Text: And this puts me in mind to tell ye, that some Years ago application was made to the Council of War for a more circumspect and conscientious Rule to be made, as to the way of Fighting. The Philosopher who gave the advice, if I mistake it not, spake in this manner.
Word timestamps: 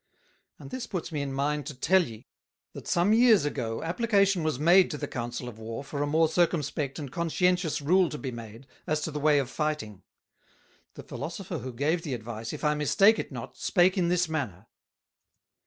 And 0.57 0.71
this 0.71 0.87
puts 0.87 1.11
me 1.11 1.21
in 1.21 1.31
mind 1.31 1.67
to 1.67 1.75
tell 1.75 2.03
ye, 2.03 2.25
that 2.73 2.87
some 2.87 3.13
Years 3.13 3.45
ago 3.45 3.83
application 3.83 4.41
was 4.41 4.57
made 4.57 4.89
to 4.89 4.97
the 4.97 5.07
Council 5.07 5.47
of 5.47 5.59
War 5.59 5.83
for 5.83 6.01
a 6.01 6.07
more 6.07 6.27
circumspect 6.27 6.97
and 6.97 7.11
conscientious 7.11 7.81
Rule 7.83 8.09
to 8.09 8.17
be 8.17 8.31
made, 8.31 8.65
as 8.87 9.01
to 9.01 9.11
the 9.11 9.19
way 9.19 9.37
of 9.37 9.47
Fighting. 9.47 10.01
The 10.95 11.03
Philosopher 11.03 11.59
who 11.59 11.71
gave 11.71 12.01
the 12.01 12.15
advice, 12.15 12.51
if 12.51 12.63
I 12.63 12.73
mistake 12.73 13.19
it 13.19 13.31
not, 13.31 13.57
spake 13.57 13.95
in 13.95 14.09
this 14.09 14.27
manner. 14.27 14.65